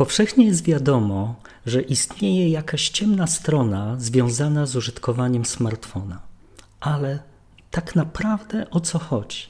Powszechnie 0.00 0.46
jest 0.46 0.64
wiadomo, 0.64 1.34
że 1.66 1.82
istnieje 1.82 2.48
jakaś 2.48 2.88
ciemna 2.88 3.26
strona 3.26 3.96
związana 3.98 4.66
z 4.66 4.76
użytkowaniem 4.76 5.44
smartfona. 5.44 6.20
Ale 6.80 7.18
tak 7.70 7.96
naprawdę 7.96 8.70
o 8.70 8.80
co 8.80 8.98
chodzi? 8.98 9.42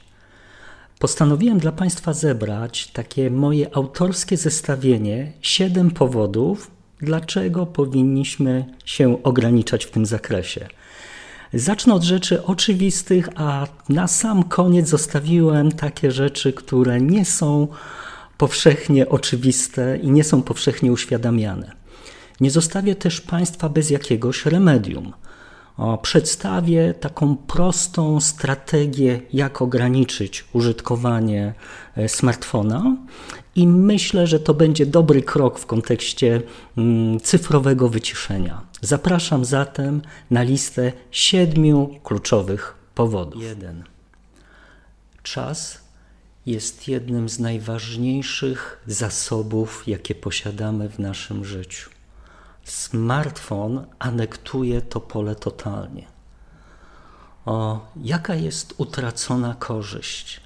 Postanowiłem 0.99 1.59
dla 1.59 1.71
Państwa 1.71 2.13
zebrać 2.13 2.87
takie 2.87 3.29
moje 3.29 3.75
autorskie 3.75 4.37
zestawienie 4.37 5.31
siedem 5.41 5.91
powodów, 5.91 6.71
dlaczego 7.01 7.65
powinniśmy 7.65 8.65
się 8.85 9.23
ograniczać 9.23 9.85
w 9.85 9.91
tym 9.91 10.05
zakresie. 10.05 10.67
Zacznę 11.53 11.93
od 11.93 12.03
rzeczy 12.03 12.45
oczywistych, 12.45 13.29
a 13.35 13.67
na 13.89 14.07
sam 14.07 14.43
koniec 14.43 14.89
zostawiłem 14.89 15.71
takie 15.71 16.11
rzeczy, 16.11 16.53
które 16.53 17.01
nie 17.01 17.25
są 17.25 17.67
powszechnie 18.41 19.09
oczywiste 19.09 19.97
i 19.97 20.11
nie 20.11 20.23
są 20.23 20.41
powszechnie 20.41 20.91
uświadamiane. 20.91 21.71
Nie 22.39 22.51
zostawię 22.51 22.95
też 22.95 23.21
Państwa 23.21 23.69
bez 23.69 23.89
jakiegoś 23.89 24.45
remedium. 24.45 25.13
Przedstawię 26.01 26.93
taką 26.93 27.37
prostą 27.37 28.21
strategię, 28.21 29.21
jak 29.33 29.61
ograniczyć 29.61 30.45
użytkowanie 30.53 31.53
e, 31.95 32.09
smartfona, 32.09 32.97
i 33.55 33.67
myślę, 33.67 34.27
że 34.27 34.39
to 34.39 34.53
będzie 34.53 34.85
dobry 34.85 35.21
krok 35.21 35.59
w 35.59 35.65
kontekście 35.65 36.41
mm, 36.77 37.19
cyfrowego 37.19 37.89
wyciszenia. 37.89 38.61
Zapraszam 38.81 39.45
zatem 39.45 40.01
na 40.31 40.41
listę 40.43 40.91
siedmiu 41.11 41.99
kluczowych 42.03 42.75
powodów. 42.95 43.43
Jeden. 43.43 43.83
Czas 45.23 45.80
jest 46.45 46.87
jednym 46.87 47.29
z 47.29 47.39
najważniejszych 47.39 48.83
zasobów, 48.87 49.87
jakie 49.87 50.15
posiadamy 50.15 50.89
w 50.89 50.99
naszym 50.99 51.45
życiu. 51.45 51.89
Smartfon 52.63 53.85
anektuje 53.99 54.81
to 54.81 55.01
pole 55.01 55.35
totalnie. 55.35 56.07
O, 57.45 57.87
jaka 58.03 58.35
jest 58.35 58.73
utracona 58.77 59.55
korzyść? 59.55 60.41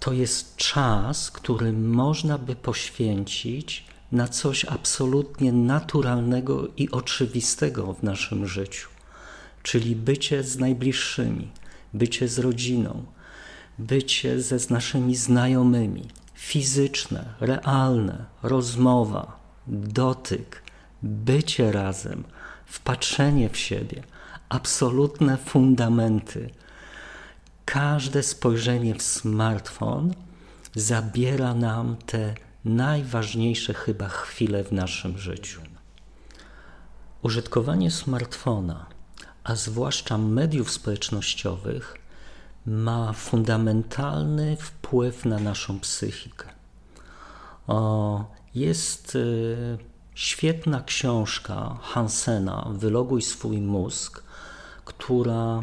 To 0.00 0.12
jest 0.12 0.56
czas, 0.56 1.30
który 1.30 1.72
można 1.72 2.38
by 2.38 2.56
poświęcić 2.56 3.86
na 4.12 4.28
coś 4.28 4.64
absolutnie 4.64 5.52
naturalnego 5.52 6.68
i 6.76 6.90
oczywistego 6.90 7.92
w 7.92 8.02
naszym 8.02 8.46
życiu, 8.46 8.88
czyli 9.62 9.96
bycie 9.96 10.42
z 10.42 10.58
najbliższymi, 10.58 11.48
bycie 11.94 12.28
z 12.28 12.38
rodziną, 12.38 13.04
bycie 13.78 14.42
ze 14.42 14.58
z 14.58 14.70
naszymi 14.70 15.16
znajomymi, 15.16 16.08
fizyczne, 16.34 17.34
realne, 17.40 18.24
rozmowa, 18.42 19.40
dotyk, 19.66 20.62
bycie 21.02 21.72
razem, 21.72 22.24
wpatrzenie 22.66 23.48
w 23.48 23.56
siebie, 23.56 24.02
absolutne 24.48 25.36
fundamenty. 25.36 26.50
Każde 27.64 28.22
spojrzenie 28.22 28.94
w 28.94 29.02
smartfon 29.02 30.14
zabiera 30.74 31.54
nam 31.54 31.96
te 32.06 32.34
najważniejsze 32.64 33.74
chyba 33.74 34.08
chwile 34.08 34.64
w 34.64 34.72
naszym 34.72 35.18
życiu. 35.18 35.60
Użytkowanie 37.22 37.90
smartfona, 37.90 38.86
a 39.44 39.54
zwłaszcza 39.54 40.18
mediów 40.18 40.70
społecznościowych, 40.70 41.98
ma 42.66 43.12
fundamentalny 43.12 44.56
wpływ 44.56 45.24
na 45.24 45.38
naszą 45.38 45.80
psychikę. 45.80 46.48
O, 47.66 48.24
jest 48.54 49.14
y, 49.14 49.78
świetna 50.14 50.82
książka 50.82 51.76
Hansena 51.82 52.68
Wyloguj 52.72 53.22
swój 53.22 53.60
mózg, 53.60 54.22
która 54.84 55.62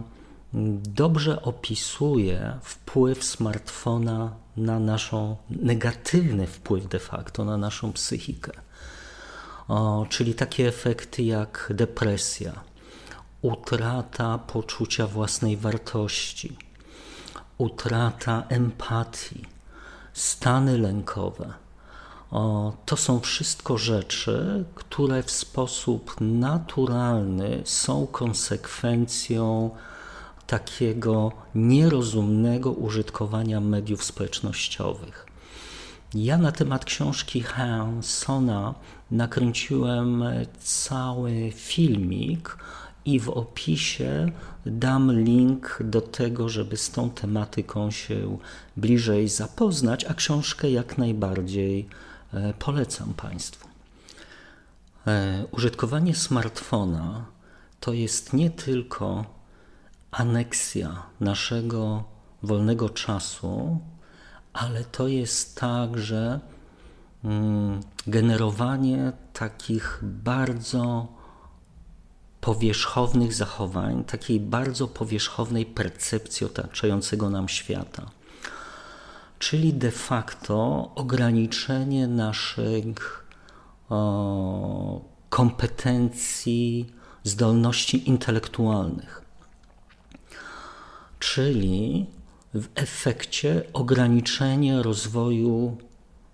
dobrze 0.84 1.42
opisuje 1.42 2.60
wpływ 2.62 3.24
smartfona 3.24 4.34
na 4.58 4.80
naszą, 4.80 5.36
negatywny 5.50 6.48
wpływ 6.48 6.88
de 6.88 7.00
facto 7.00 7.46
na 7.46 7.58
naszą 7.58 7.94
psychikę. 7.94 8.52
O, 9.68 10.06
czyli 10.10 10.36
takie 10.36 10.68
efekty 10.68 11.24
jak 11.24 11.72
depresja, 11.76 12.54
utrata 13.42 14.38
poczucia 14.38 15.08
własnej 15.08 15.58
wartości, 15.58 16.58
utrata 17.58 18.44
empatii, 18.50 19.46
stany 20.14 20.78
lękowe. 20.78 21.54
O, 22.32 22.74
to 22.86 22.98
są 22.98 23.20
wszystko 23.20 23.78
rzeczy, 23.78 24.66
które 24.76 25.24
w 25.24 25.32
sposób 25.32 26.16
naturalny 26.22 27.62
są 27.66 28.08
konsekwencją 28.08 29.70
takiego 30.48 31.32
nierozumnego 31.56 32.72
użytkowania 32.72 33.60
mediów 33.60 34.04
społecznościowych. 34.04 35.26
Ja 36.14 36.38
na 36.38 36.52
temat 36.52 36.86
książki 36.86 37.42
Hansona 37.42 38.74
nakręciłem 39.12 40.24
cały 40.64 41.52
filmik 41.56 42.58
i 43.06 43.20
w 43.20 43.30
opisie 43.30 44.32
dam 44.66 45.24
link 45.24 45.80
do 45.84 46.02
tego, 46.02 46.50
żeby 46.50 46.78
z 46.78 46.92
tą 46.92 47.10
tematyką 47.10 47.92
się 47.92 48.38
bliżej 48.78 49.30
zapoznać, 49.30 50.06
a 50.06 50.14
książkę 50.14 50.72
jak 50.72 50.98
najbardziej 50.98 51.88
e, 52.34 52.54
polecam 52.54 53.14
Państwu. 53.14 53.68
E, 55.08 55.46
użytkowanie 55.52 56.16
smartfona 56.16 57.26
to 57.80 57.94
jest 57.94 58.34
nie 58.34 58.50
tylko 58.50 59.26
aneksja 60.12 61.04
naszego 61.20 62.04
wolnego 62.44 62.90
czasu, 62.90 63.80
ale 64.54 64.84
to 64.84 65.08
jest 65.08 65.60
także 65.60 66.40
mm, 67.24 67.80
generowanie 68.08 69.12
takich 69.34 70.00
bardzo 70.04 71.08
powierzchownych 72.44 73.34
zachowań, 73.34 74.04
takiej 74.04 74.40
bardzo 74.40 74.88
powierzchownej 74.88 75.66
percepcji 75.66 76.46
otaczającego 76.46 77.30
nam 77.30 77.50
świata. 77.50 78.06
Czyli 79.40 79.74
de 79.74 79.92
facto 79.92 80.92
ograniczenie 80.96 82.08
naszych 82.08 83.26
o, 83.90 85.02
kompetencji, 85.30 86.94
zdolności 87.24 88.10
intelektualnych. 88.10 89.22
Czyli 91.20 92.06
w 92.54 92.68
efekcie 92.76 93.64
ograniczenie 93.74 94.82
rozwoju 94.82 95.78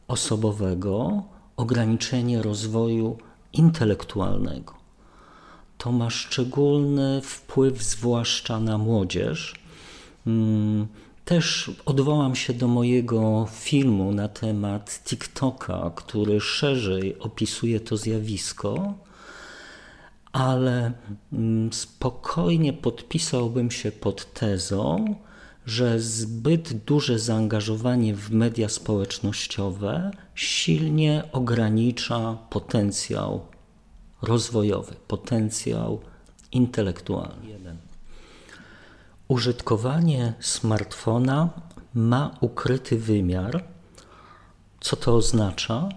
osobowego, 0.07 1.23
ograniczenie 1.57 2.41
rozwoju 2.41 3.17
intelektualnego 3.53 4.78
to 5.79 5.91
ma 5.91 6.09
szczególny 6.09 7.21
wpływ, 7.21 7.83
zwłaszcza 7.83 8.59
na 8.59 8.77
młodzież. 8.77 9.55
Mm, 10.27 10.87
też 11.25 11.71
odwołam 11.85 12.35
się 12.35 12.53
do 12.53 12.67
mojego 12.67 13.47
filmu 13.51 14.11
na 14.11 14.27
temat 14.27 15.01
TikToka, 15.05 15.91
który 15.95 16.41
szerzej 16.41 17.19
opisuje 17.19 17.79
to 17.79 17.97
zjawisko, 17.97 18.93
ale 20.31 20.91
mm, 21.33 21.73
spokojnie 21.73 22.73
podpisałbym 22.73 23.71
się 23.71 23.91
pod 23.91 24.33
tezą, 24.33 25.15
że 25.65 25.99
zbyt 25.99 26.73
duże 26.73 27.19
zaangażowanie 27.19 28.15
w 28.15 28.31
media 28.31 28.69
społecznościowe 28.69 30.11
silnie 30.35 31.23
ogranicza 31.31 32.37
potencjał 32.49 33.48
rozwojowy, 34.21 34.95
potencjał 35.07 35.99
intelektualny. 36.51 37.77
Użytkowanie 39.27 40.33
smartfona 40.39 41.49
ma 41.93 42.31
ukryty 42.41 42.97
wymiar. 42.97 43.63
Co 44.79 44.95
to 44.95 45.15
oznacza? 45.15 45.89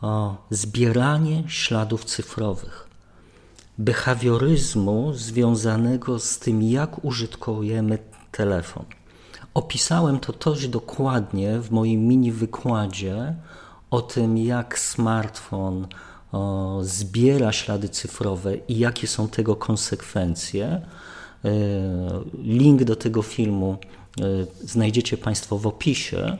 O, 0.00 0.36
zbieranie 0.50 1.44
śladów 1.46 2.04
cyfrowych, 2.04 2.88
behawioryzmu 3.78 5.12
związanego 5.12 6.18
z 6.18 6.38
tym, 6.38 6.62
jak 6.62 7.04
użytkujemy 7.04 7.98
telefon. 8.32 8.84
Opisałem 9.54 10.20
to 10.20 10.32
dość 10.32 10.68
dokładnie 10.68 11.60
w 11.60 11.70
moim 11.70 12.00
mini 12.00 12.32
wykładzie 12.32 13.34
o 13.90 14.02
tym, 14.02 14.38
jak 14.38 14.78
smartfon 14.78 15.86
zbiera 16.82 17.52
ślady 17.52 17.88
cyfrowe 17.88 18.56
i 18.56 18.78
jakie 18.78 19.06
są 19.06 19.28
tego 19.28 19.56
konsekwencje. 19.56 20.66
E, 20.66 20.80
link 22.42 22.84
do 22.84 22.96
tego 22.96 23.22
filmu 23.22 23.76
e, 24.20 24.24
znajdziecie 24.66 25.16
Państwo 25.16 25.58
w 25.58 25.66
opisie, 25.66 26.38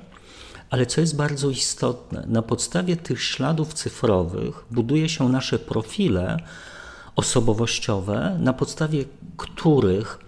Ale 0.71 0.87
co 0.87 1.01
jest 1.01 1.17
bardzo 1.17 1.51
istotne, 1.51 2.25
na 2.27 2.43
podstawie 2.43 2.97
tych 2.97 3.23
śladów 3.23 3.75
cyfrowych 3.75 4.65
buduje 4.71 5.09
się 5.09 5.29
nasze 5.29 5.59
profile 5.59 6.37
osobowościowe, 7.17 8.37
na 8.41 8.53
podstawie 8.53 9.05
których 9.37 10.19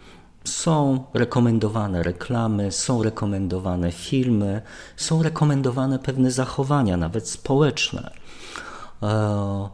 są 0.45 1.05
rekomendowane 1.15 2.03
reklamy, 2.03 2.73
są 2.73 3.03
rekomendowane 3.03 3.93
filmy, 3.93 4.63
są 4.97 5.23
rekomendowane 5.23 5.99
pewne 5.99 6.31
zachowania, 6.31 6.97
nawet 6.97 7.29
społeczne. 7.29 8.11
E, 9.03 9.69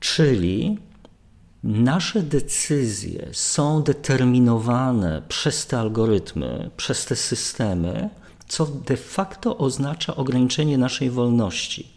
czyli 0.00 0.78
nasze 1.64 2.22
decyzje 2.22 3.28
są 3.32 3.82
determinowane 3.82 5.22
przez 5.28 5.66
te 5.66 5.78
algorytmy, 5.78 6.70
przez 6.76 7.04
te 7.04 7.16
systemy, 7.16 8.10
co 8.48 8.66
de 8.66 8.96
facto 8.96 9.58
oznacza 9.58 10.16
ograniczenie 10.16 10.78
naszej 10.78 11.10
wolności. 11.10 11.92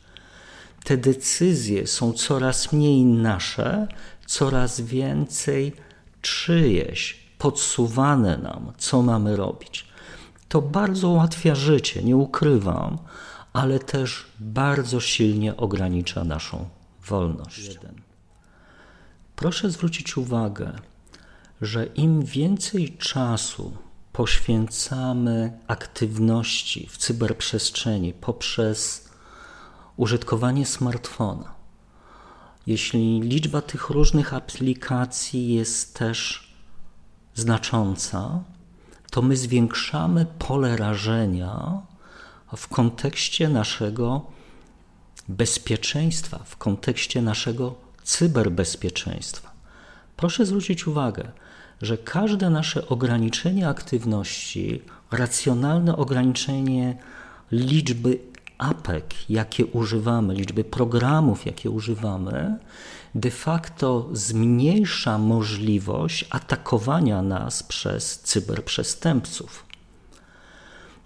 Te 0.84 0.98
decyzje 0.98 1.88
są 1.88 2.14
coraz 2.14 2.74
mniej 2.74 3.06
nasze, 3.06 3.88
coraz 4.26 4.82
więcej 4.82 5.74
czyjeś, 6.22 7.20
podsuwane 7.38 8.38
nam, 8.38 8.74
co 8.78 9.02
mamy 9.02 9.36
robić. 9.36 9.86
To 10.50 10.62
bardzo 10.62 11.10
ułatwia 11.10 11.56
życie, 11.56 12.04
nie 12.04 12.18
ukrywam, 12.18 12.98
ale 13.54 13.80
też 13.80 14.26
bardzo 14.40 15.00
silnie 15.00 15.58
ogranicza 15.58 16.24
naszą 16.24 16.70
wolność. 17.06 17.80
Proszę 19.36 19.72
zwrócić 19.72 20.18
uwagę, 20.18 20.74
że 21.62 21.86
im 21.86 22.26
więcej 22.26 22.98
czasu 22.98 23.78
poświęcamy 24.14 25.60
aktywności 25.68 26.88
w 26.88 26.98
cyberprzestrzeni 26.98 28.14
poprzez 28.14 29.10
użytkowanie 29.98 30.66
smartfona, 30.66 31.54
jeśli 32.68 33.22
liczba 33.22 33.62
tych 33.62 33.90
różnych 33.90 34.34
aplikacji 34.34 35.54
jest 35.54 35.96
też 35.96 36.48
znacząca, 37.36 38.44
to 39.12 39.22
my 39.22 39.38
zwiększamy 39.38 40.26
pole 40.40 40.78
rażenia 40.78 41.82
w 42.56 42.68
kontekście 42.68 43.50
naszego 43.50 44.22
bezpieczeństwa, 45.28 46.40
w 46.46 46.58
kontekście 46.58 47.22
naszego 47.22 47.76
cyberbezpieczeństwa. 48.04 49.52
Proszę 50.18 50.46
zwrócić 50.46 50.88
uwagę, 50.88 51.32
że 51.82 51.98
każde 51.98 52.50
nasze 52.50 52.88
ograniczenie 52.88 53.68
aktywności, 53.70 54.82
racjonalne 55.12 55.96
ograniczenie 55.98 56.98
liczby 57.52 58.20
apek, 58.58 59.30
jakie 59.30 59.66
używamy, 59.66 60.34
liczby 60.34 60.64
programów, 60.64 61.46
jakie 61.46 61.70
używamy, 61.70 62.58
de 63.16 63.32
facto 63.32 64.10
zmniejsza 64.14 65.18
możliwość 65.18 66.26
atakowania 66.30 67.22
nas 67.22 67.64
przez 67.64 68.20
cyberprzestępców. 68.20 69.73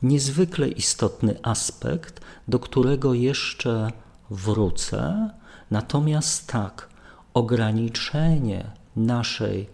Niezwykle 0.02 0.68
istotny 0.68 1.40
aspekt, 1.44 2.22
do 2.48 2.60
którego 2.60 3.14
jeszcze 3.14 3.92
wrócę, 4.30 5.30
natomiast 5.72 6.48
tak, 6.48 6.90
ograniczenie 7.34 8.72
naszej 8.96 9.70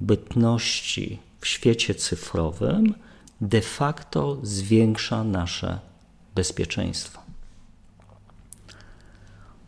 bytności 0.00 1.18
w 1.40 1.46
świecie 1.46 1.94
cyfrowym 1.94 2.94
de 3.40 3.60
facto 3.60 4.38
zwiększa 4.42 5.24
nasze 5.24 5.78
bezpieczeństwo. 6.34 7.20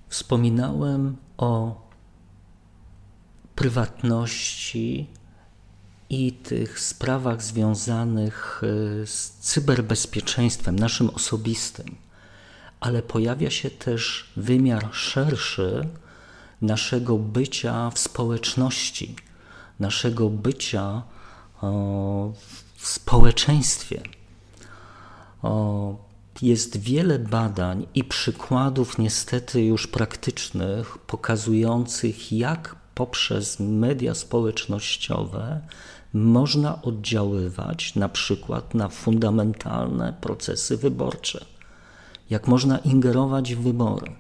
Wspominałem 0.09 1.17
o 1.37 1.81
prywatności 3.55 5.07
i 6.11 6.33
tych 6.33 6.81
sprawach 6.81 7.43
związanych 7.43 8.63
e, 9.03 9.07
z 9.07 9.31
cyberbezpieczeństwem, 9.31 10.79
naszym 10.79 11.11
osobistym, 11.11 11.97
ale 12.81 13.03
pojawia 13.03 13.51
się 13.51 13.71
też 13.71 14.33
wymiar 14.37 14.89
szerszy 14.93 15.89
naszego 16.63 17.19
bycia 17.19 17.91
w 17.91 17.99
społeczności, 17.99 19.17
naszego 19.81 20.31
bycia 20.31 21.03
w 22.77 22.87
społeczeństwie. 22.89 24.03
Jest 26.43 26.77
wiele 26.77 27.19
badań 27.19 27.87
i 27.95 28.05
przykładów, 28.05 28.99
niestety 28.99 29.63
już 29.65 29.87
praktycznych, 29.87 30.99
pokazujących, 30.99 32.33
jak 32.33 32.77
poprzez 32.95 33.61
media 33.61 34.15
społecznościowe 34.15 35.61
można 36.13 36.83
oddziaływać 36.83 37.95
na 37.95 38.09
przykład 38.09 38.75
na 38.75 38.89
fundamentalne 38.89 40.15
procesy 40.21 40.77
wyborcze, 40.77 41.45
jak 42.31 42.49
można 42.49 42.79
ingerować 42.79 43.55
w 43.55 43.63
wybory. 43.63 44.13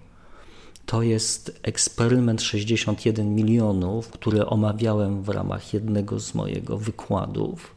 To 0.86 1.02
jest 1.02 1.60
eksperyment 1.62 2.42
61 2.42 3.34
milionów, 3.34 4.08
który 4.08 4.46
omawiałem 4.46 5.22
w 5.22 5.28
ramach 5.28 5.74
jednego 5.74 6.20
z 6.20 6.34
mojego 6.34 6.78
wykładów. 6.78 7.76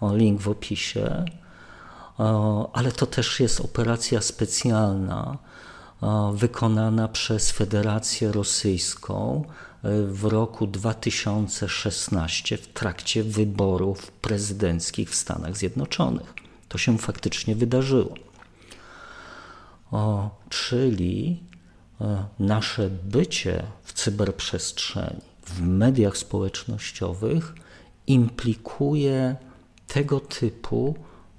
O, 0.00 0.16
link 0.16 0.40
w 0.40 0.48
opisie 0.48 1.24
ale 2.72 2.92
to 2.92 3.06
też 3.06 3.40
jest 3.40 3.60
operacja 3.60 4.20
specjalna 4.20 5.38
wykonana 6.34 7.08
przez 7.08 7.50
Federację 7.50 8.32
Rosyjską 8.32 9.44
w 10.06 10.24
roku 10.24 10.66
2016 10.66 12.56
w 12.56 12.66
trakcie 12.66 13.22
wyborów 13.24 14.10
prezydenckich 14.12 15.10
w 15.10 15.14
Stanach 15.14 15.56
Zjednoczonych. 15.56 16.34
To 16.68 16.78
się 16.78 16.98
faktycznie 16.98 17.56
wydarzyło. 17.56 18.14
O, 19.90 20.30
czyli 20.48 21.40
e, 22.00 22.24
nasze 22.38 22.90
bycie 22.90 23.62
w 23.82 23.92
cyberprzestrzeni, 23.92 25.20
w 25.44 25.60
mediach 25.60 26.16
społecznościowych 26.16 27.54
implikuje 28.06 29.36
tego 29.86 30.20
typu 30.20 30.94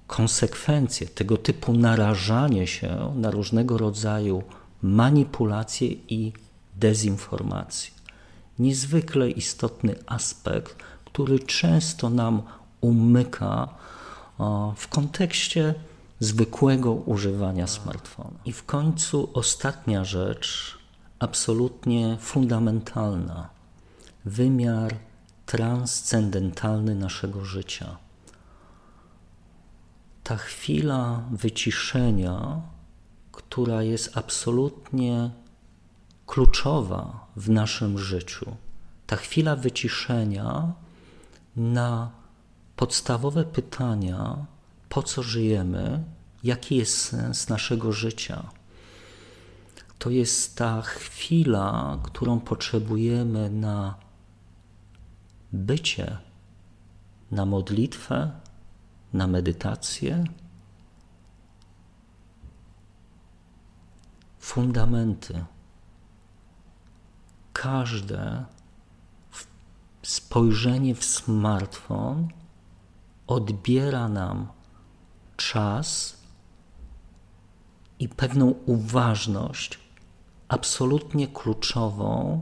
konsekwencje 0.08 1.08
tego 1.08 1.38
typu 1.38 1.74
narażanie 1.74 2.68
się 2.68 3.14
na 3.16 3.32
różnego 3.32 3.78
rodzaju 3.78 4.44
manipulacje 4.82 5.88
i 5.88 6.34
dezinformacje. 6.76 7.97
Niezwykle 8.60 9.30
istotny 9.30 9.96
aspekt, 10.06 10.84
który 11.06 11.40
często 11.40 12.10
nam 12.10 12.42
umyka 12.82 13.68
w 14.76 14.88
kontekście 14.88 15.74
zwykłego 16.20 16.94
używania 16.94 17.68
smartfona. 17.68 18.40
I 18.46 18.54
w 18.54 18.66
końcu 18.66 19.30
ostatnia 19.34 20.06
rzecz, 20.06 20.78
absolutnie 21.20 22.18
fundamentalna 22.22 23.50
wymiar 24.26 24.96
transcendentalny 25.46 26.96
naszego 26.96 27.46
życia 27.46 27.98
ta 30.28 30.38
chwila 30.38 31.24
wyciszenia, 31.32 32.62
która 33.32 33.84
jest 33.84 34.18
absolutnie 34.18 35.30
kluczowa 36.28 37.28
w 37.36 37.50
naszym 37.50 38.00
życiu, 38.00 38.56
ta 39.08 39.16
chwila 39.16 39.56
wyciszenia 39.56 40.74
na 41.56 42.12
podstawowe 42.76 43.44
pytania, 43.44 44.46
po 44.90 45.04
co 45.04 45.24
żyjemy, 45.24 46.04
jaki 46.44 46.76
jest 46.76 47.02
sens 47.02 47.50
naszego 47.50 47.92
życia. 47.92 48.44
To 50.00 50.10
jest 50.10 50.56
ta 50.56 50.82
chwila, 50.82 52.00
którą 52.04 52.40
potrzebujemy 52.40 53.50
na 53.50 53.96
bycie, 55.54 56.18
na 57.32 57.46
modlitwę, 57.46 58.32
na 59.14 59.28
medytację, 59.28 60.24
fundamenty. 64.40 65.46
Każde 67.62 68.46
spojrzenie 70.04 70.96
w 70.96 71.06
smartfon 71.06 72.28
odbiera 73.28 74.08
nam 74.08 74.48
czas 75.38 76.18
i 78.00 78.10
pewną 78.10 78.46
uważność 78.66 79.80
absolutnie 80.48 81.28
kluczową 81.28 82.42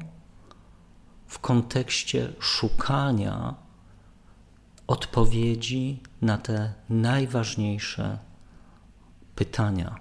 w 1.27 1.39
kontekście 1.39 2.33
szukania 2.39 3.55
odpowiedzi 4.87 5.99
na 6.21 6.37
te 6.37 6.73
najważniejsze 6.89 8.17
pytania 9.35 9.95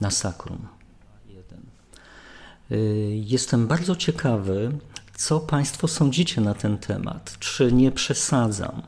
na 0.00 0.10
sakrum. 0.10 0.79
Y, 2.72 3.22
jestem 3.24 3.66
bardzo 3.66 3.96
ciekawy, 3.96 4.72
co 5.16 5.40
Państwo 5.40 5.88
sądzicie 5.88 6.40
na 6.40 6.54
ten 6.54 6.78
temat. 6.78 7.36
Czy 7.38 7.72
nie 7.72 7.92
przesadzam? 7.92 8.82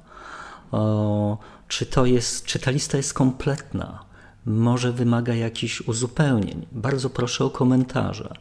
O, 0.73 1.39
czy, 1.69 1.87
to 1.87 2.07
jest, 2.07 2.45
czy 2.45 2.59
ta 2.59 2.71
lista 2.71 2.97
jest 2.97 3.15
kompletna? 3.15 4.05
Może 4.47 4.93
wymaga 4.93 5.35
jakichś 5.35 5.81
uzupełnień? 5.81 6.67
Bardzo 6.73 7.11
proszę 7.11 7.45
o 7.45 7.51
komentarze. 7.51 8.35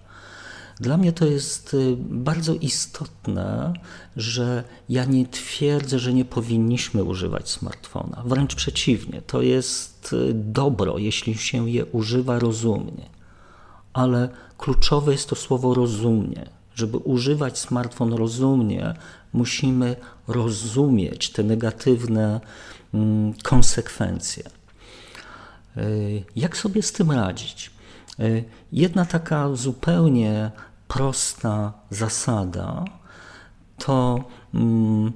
Dla 0.79 0.97
mnie 0.97 1.11
to 1.11 1.25
jest 1.25 1.73
y, 1.73 1.95
bardzo 1.99 2.53
istotne, 2.53 3.73
że 4.17 4.63
ja 4.89 5.05
nie 5.05 5.25
twierdzę, 5.25 5.99
że 5.99 6.13
nie 6.13 6.25
powinniśmy 6.25 7.03
używać 7.03 7.49
smartfona. 7.49 8.23
Wręcz 8.25 8.55
przeciwnie, 8.55 9.21
to 9.21 9.41
jest 9.41 10.13
y, 10.13 10.33
dobro, 10.33 10.97
jeśli 10.97 11.37
się 11.37 11.69
je 11.69 11.85
używa 11.85 12.39
rozumnie. 12.39 13.09
Ale 13.93 14.29
kluczowe 14.61 15.11
jest 15.11 15.29
to 15.29 15.35
słowo 15.35 15.73
rozumnie. 15.73 16.49
Żeby 16.75 16.97
używać 16.97 17.59
smartfon 17.59 18.13
rozumnie, 18.13 18.93
musimy 19.33 19.95
rozumieć 20.27 21.29
te 21.29 21.43
negatywne 21.43 22.41
mm, 22.93 23.33
konsekwencje. 23.43 24.43
Y, 25.77 26.23
jak 26.35 26.57
sobie 26.57 26.81
z 26.83 26.91
tym 26.91 27.11
radzić? 27.11 27.71
Jedna 28.71 29.05
taka 29.05 29.55
zupełnie 29.55 30.51
prosta 30.87 31.73
zasada, 31.89 32.85
to 33.77 34.23
mm, 34.53 35.11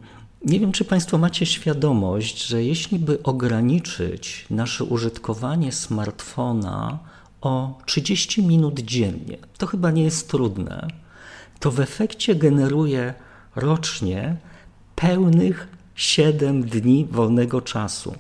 nie 0.46 0.60
wiem, 0.60 0.72
czy 0.72 0.86
Państwo 0.86 1.18
macie 1.18 1.46
świadomość, 1.46 2.48
że 2.48 2.64
jeśli 2.64 3.00
by 3.00 3.24
ograniczyć 3.24 4.46
nasze 4.50 4.84
użytkowanie 4.84 5.72
smartfona 5.72 7.00
o 7.46 7.78
30 7.86 8.44
minut 8.44 8.80
dziennie, 8.80 9.38
to 9.58 9.68
chyba 9.68 9.92
nie 9.92 10.04
jest 10.04 10.30
trudne, 10.30 10.88
to 11.60 11.72
w 11.72 11.80
efekcie 11.80 12.36
generuje 12.36 13.14
rocznie 13.56 14.36
pełnych 14.96 15.68
7 15.96 16.64
dni 16.64 17.08
wolnego 17.12 17.62
czasu. 17.62 18.16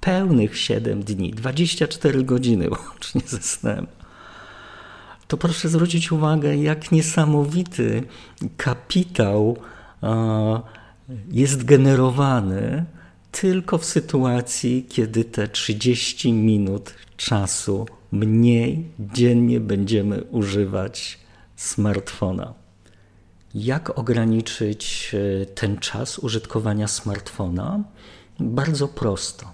Pełnych 0.00 0.58
7 0.58 1.02
dni, 1.02 1.30
24 1.30 2.24
godziny 2.24 2.70
łącznie 2.70 3.20
ze 3.26 3.42
snem. 3.42 3.86
To 5.28 5.36
proszę 5.36 5.68
zwrócić 5.68 6.12
uwagę, 6.12 6.56
jak 6.56 6.92
niesamowity 6.92 8.02
kapitał 8.56 9.56
jest 11.30 11.64
generowany 11.64 12.84
tylko 13.30 13.78
w 13.78 13.84
sytuacji, 13.84 14.86
kiedy 14.88 15.24
te 15.24 15.48
30 15.48 16.32
minut 16.32 16.94
czasu 17.16 17.86
mniej 18.12 18.90
dziennie 18.98 19.60
będziemy 19.60 20.24
używać 20.24 21.18
smartfona. 21.56 22.54
Jak 23.54 23.98
ograniczyć 23.98 25.12
e, 25.42 25.46
ten 25.46 25.78
czas 25.78 26.18
użytkowania 26.18 26.88
smartfona? 26.88 27.80
Bardzo 28.40 28.88
prosto. 28.88 29.46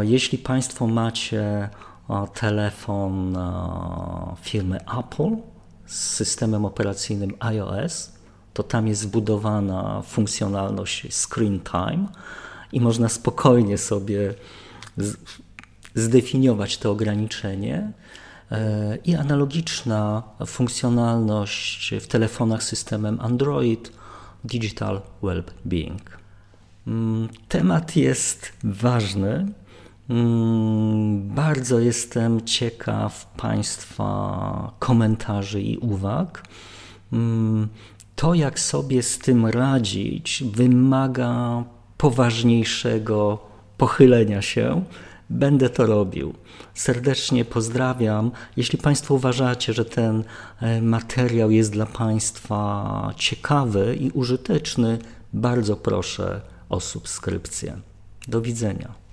Jeśli 0.00 0.38
Państwo 0.38 0.86
macie 0.86 1.68
telefon 2.34 3.38
firmy 4.42 4.78
Apple 4.98 5.36
z 5.86 5.94
systemem 5.94 6.64
operacyjnym 6.64 7.32
iOS, 7.40 8.12
to 8.54 8.62
tam 8.62 8.88
jest 8.88 9.06
wbudowana 9.06 10.02
funkcjonalność 10.02 11.14
Screen 11.14 11.60
Time 11.60 12.06
i 12.72 12.80
można 12.80 13.08
spokojnie 13.08 13.78
sobie 13.78 14.34
zdefiniować 15.94 16.78
to 16.78 16.90
ograniczenie. 16.90 17.92
E, 18.50 18.98
I 19.04 19.14
analogiczna 19.14 20.22
funkcjonalność 20.46 21.94
w 22.00 22.06
telefonach 22.06 22.62
systemem 22.62 23.20
Android 23.20 23.92
Digital 24.44 25.02
Wellbeing. 25.22 26.18
Mm, 26.86 27.28
temat 27.48 27.96
jest 27.96 28.52
ważny, 28.64 29.46
Mm, 30.10 31.28
bardzo 31.34 31.80
jestem 31.80 32.44
ciekaw 32.44 33.26
Państwa 33.36 34.72
komentarzy 34.78 35.62
i 35.62 35.78
uwag. 35.78 36.42
Mm, 37.12 37.68
to, 38.16 38.34
jak 38.34 38.60
sobie 38.60 39.02
z 39.02 39.18
tym 39.18 39.46
radzić, 39.46 40.44
wymaga 40.52 41.64
poważniejszego 41.96 43.38
pochylenia 43.78 44.42
się. 44.42 44.84
Będę 45.30 45.70
to 45.70 45.86
robił. 45.86 46.34
Serdecznie 46.74 47.44
pozdrawiam. 47.44 48.30
Jeśli 48.56 48.78
Państwo 48.78 49.14
uważacie, 49.14 49.72
że 49.72 49.84
ten 49.84 50.24
e, 50.60 50.82
materiał 50.82 51.50
jest 51.50 51.72
dla 51.72 51.86
Państwa 51.86 53.12
ciekawy 53.16 53.96
i 54.00 54.10
użyteczny, 54.10 54.98
bardzo 55.32 55.76
proszę 55.76 56.40
o 56.68 56.80
subskrypcję. 56.80 57.76
Do 58.28 58.40
widzenia. 58.40 59.03